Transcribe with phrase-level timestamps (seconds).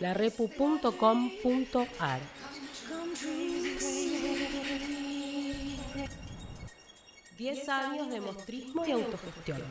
[0.00, 2.20] larepu.com.ar.
[7.38, 9.62] Diez años de mostrismo y autogestión.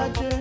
[0.00, 0.39] Roger.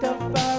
[0.00, 0.57] the fire.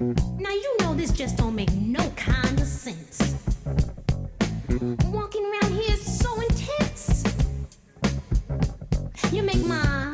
[0.00, 3.36] Now you know this just don't make no kind of sense.
[5.12, 7.22] Walking around here is so intense.
[9.30, 10.09] You make my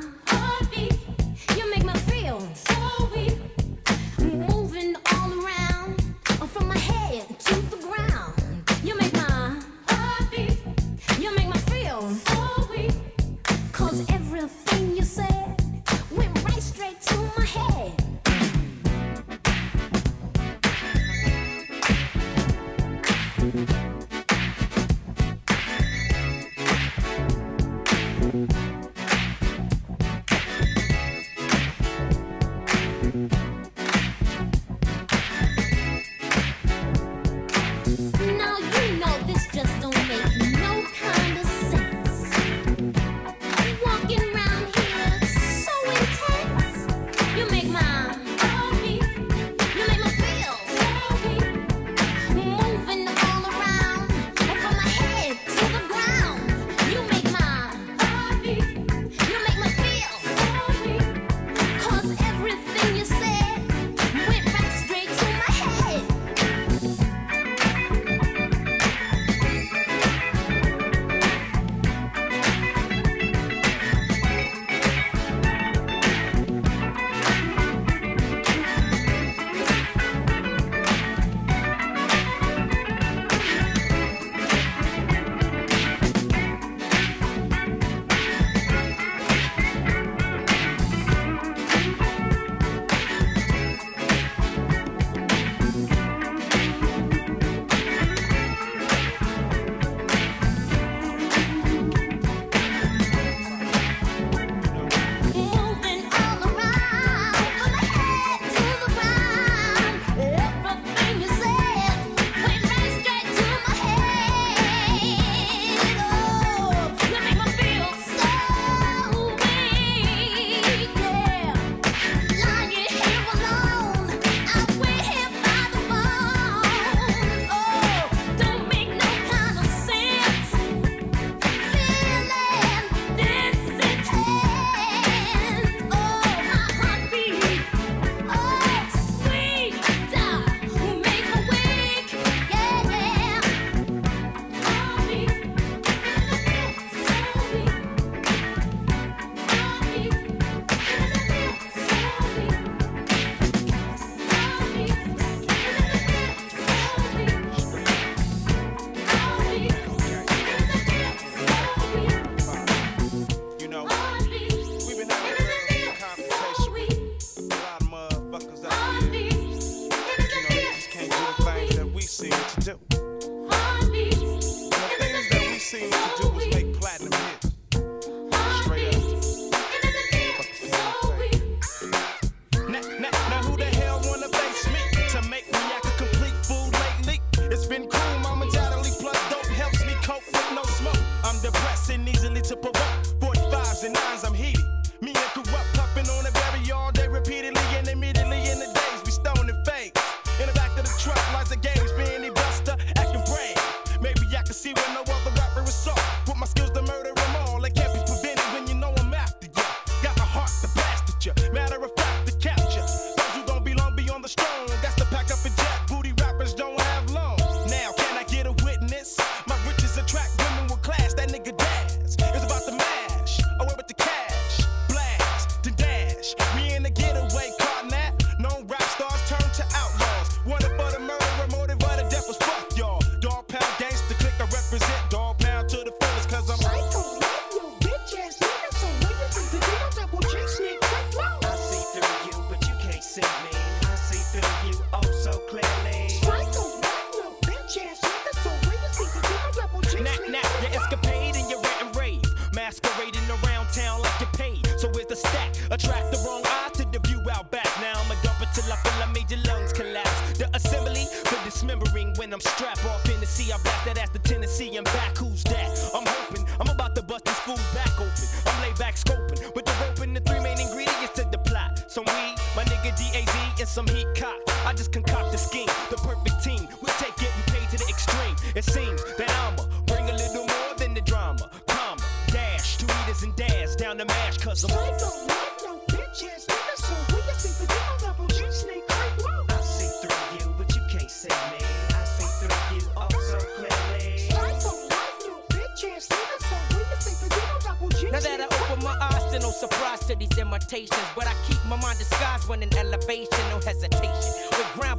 [264.59, 265.15] but him can't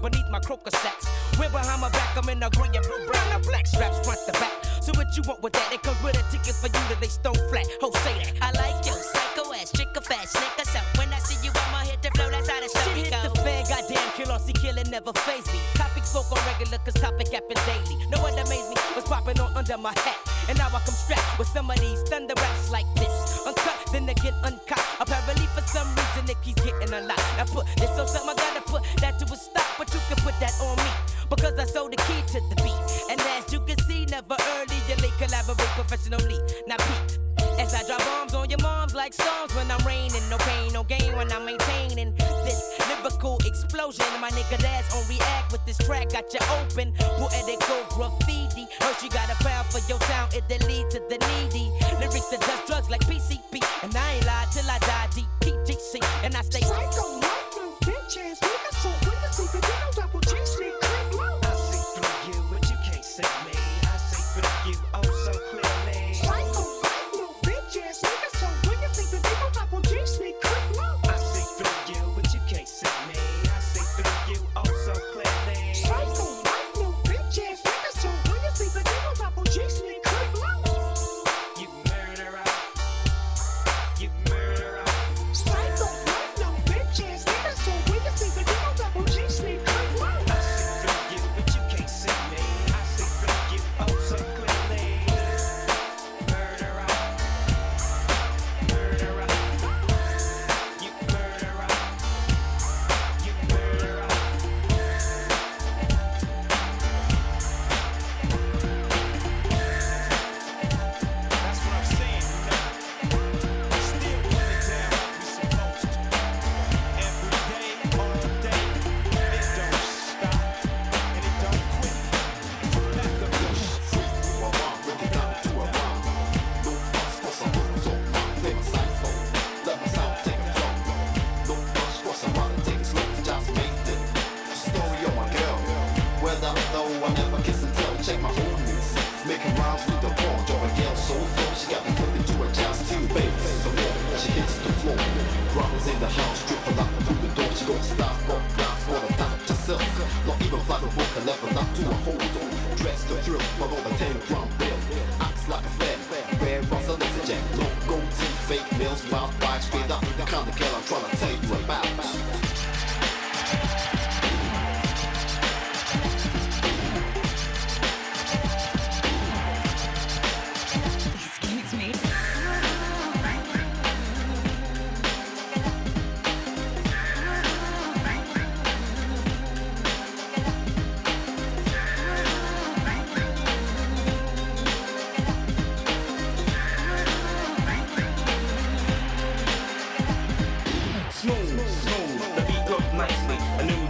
[0.09, 1.05] beneath my crocus sacks.
[1.37, 4.19] We're behind my back, I'm in a gray and blue, brown, and black straps front
[4.27, 4.55] to back.
[4.79, 5.73] So what you want with that?
[5.73, 7.67] It comes with a ticket for you that they stone flat.
[7.81, 8.31] Ho, say that.
[8.39, 10.63] I like your psycho ass, trick a fast, nigga.
[10.63, 12.29] So when I see you, I'ma hit the flow.
[12.31, 15.59] That's how the story hit the fan, goddamn, kill or see killing never phase me.
[15.75, 17.95] Topic spoke on regular, cause topic happen daily.
[18.07, 20.17] No one amazed me was popping on under my hat.
[20.47, 23.43] And now I come strapped with some of these thunder raps like this.
[23.45, 24.79] Uncut, then again uncut.
[24.99, 27.17] Apparently for some reason it keeps getting a lot.
[27.37, 29.65] Now put this on something, I gotta put that to a stop.
[29.77, 30.91] But you can put that on me.
[31.29, 33.11] Because I sold the key to the beat.
[33.11, 36.39] And as you can see, never early, you late collaborate professionally.
[36.67, 37.26] Now peep.
[37.59, 40.21] As I drop bombs on your moms like songs when I'm raining.
[40.29, 42.13] No pain, no gain when I'm maintaining
[42.45, 44.05] this lyrical explosion.
[44.21, 46.93] My nigga that's on react with this track got you open.
[47.17, 48.67] Poetical graffiti.
[48.79, 51.71] Heard you got a pound for your town, it the lead to the needy.
[51.99, 53.63] Lyrics that does drugs like PCP.
[53.83, 55.25] And I ain't lied till I die deep.
[55.41, 56.03] PGC.
[56.23, 56.61] And I stay.
[56.61, 58.71] Psycho, like no bitch ass nigga.
[58.81, 59.96] So when you see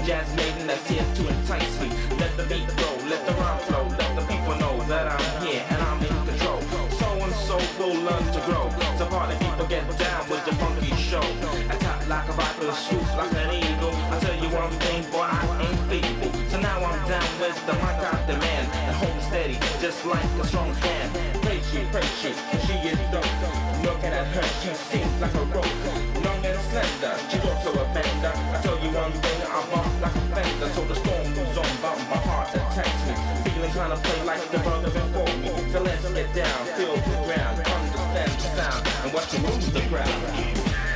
[0.07, 1.89] jazz maiden that's here to entice me.
[2.15, 5.65] Let the beat go, let the rhyme flow, let the people know that I'm here
[5.67, 6.61] and I'm in control.
[6.95, 8.71] So and so will learn to grow.
[8.97, 11.27] So party people get down with the funky show.
[11.75, 13.91] Attack like a viper, swoop like an eagle.
[14.07, 16.31] I tell you one thing, boy, I ain't feeble.
[16.51, 18.65] So now I'm down with the mic I demand.
[18.87, 21.11] And hold steady, just like a strong hand.
[21.43, 22.31] Praise she, praise she,
[22.63, 23.27] she is dope.
[23.83, 26.16] Looking at her, she seems like a rope.
[26.77, 28.33] She's also a bender.
[28.53, 30.69] I tell you one thing, I'm off like a fender.
[30.75, 33.15] So the storm moves on, but my heart attacks me.
[33.49, 35.49] Feeling kinda play like the brother before me.
[35.71, 39.81] So let's get down, feel the ground, understand the sound, and watch the move the
[39.89, 40.86] crowd.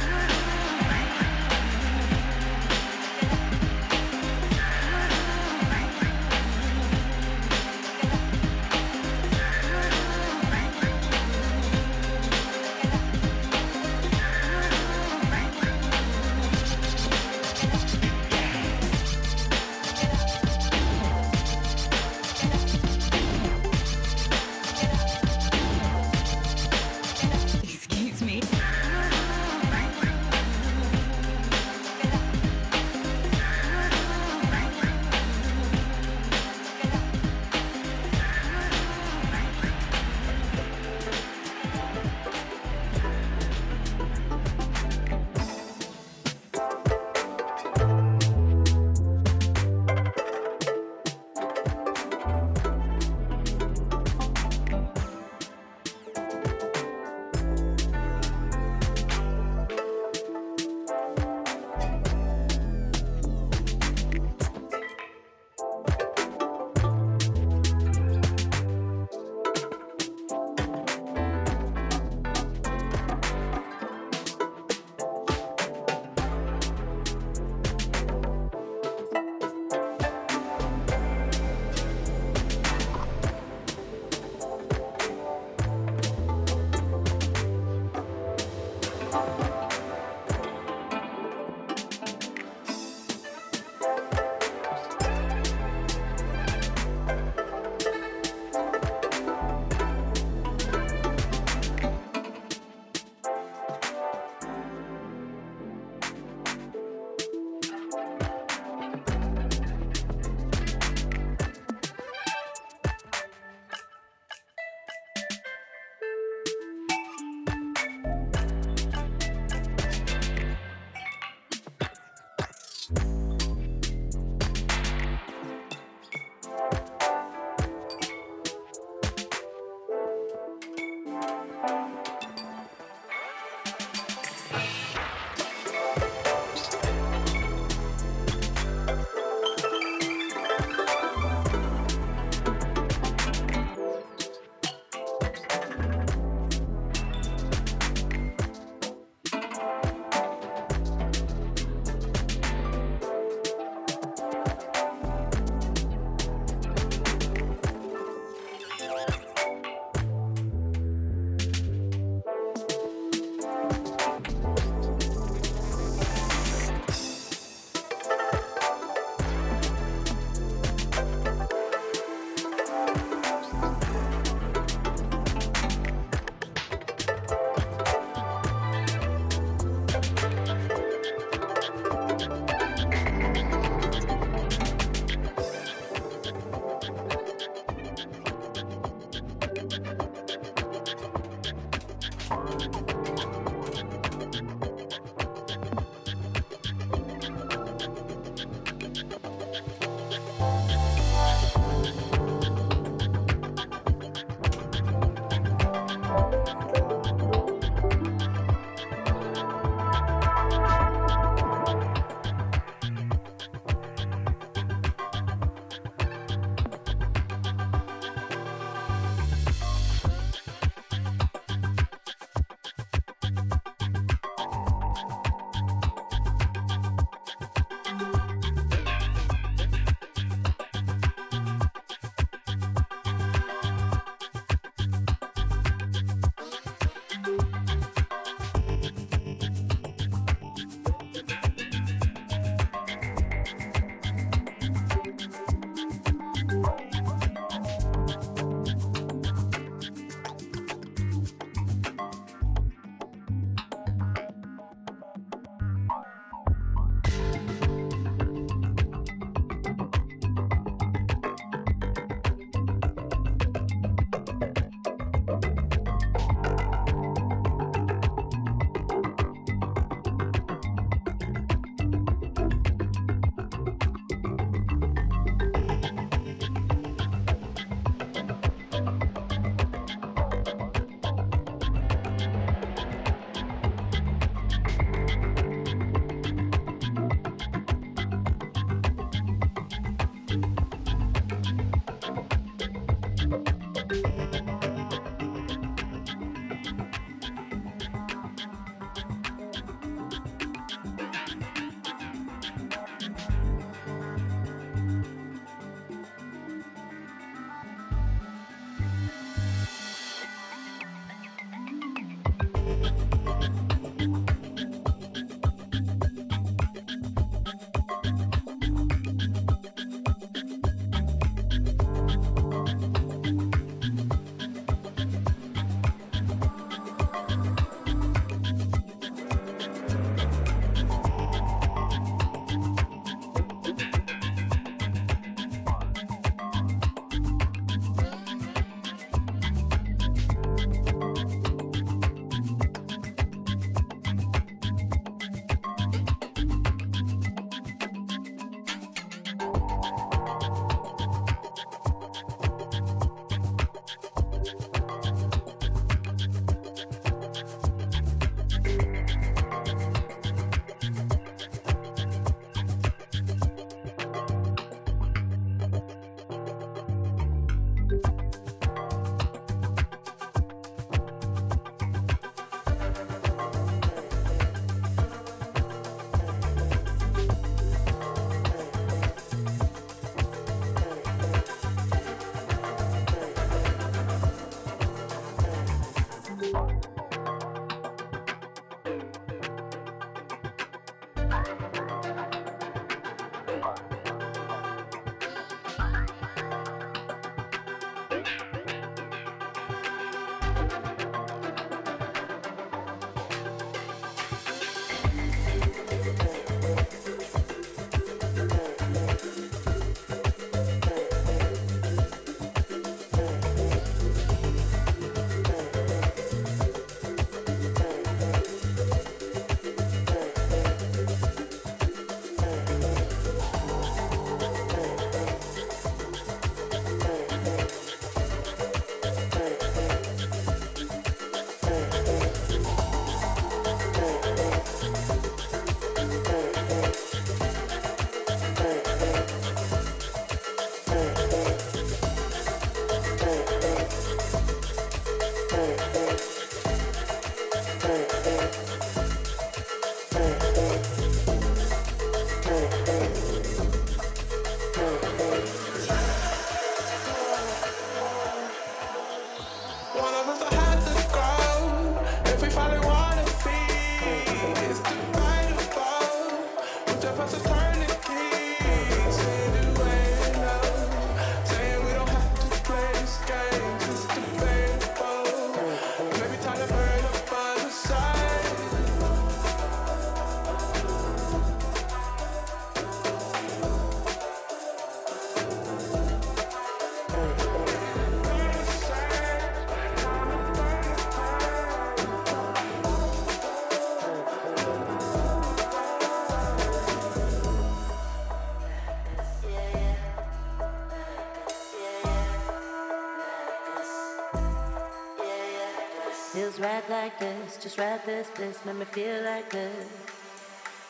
[507.62, 509.86] Just ride this bliss, make me feel like this.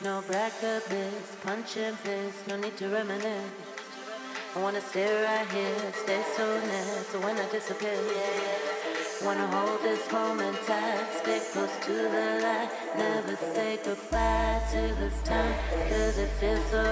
[0.02, 3.52] No brag up bliss, punch and fist, no need to reminisce.
[4.56, 8.00] I wanna stay right here, stay so near, so when I disappear,
[9.26, 15.22] wanna hold this moment tight, stay close to the light, never say goodbye to this
[15.24, 15.54] time,
[15.90, 16.84] cause it feels so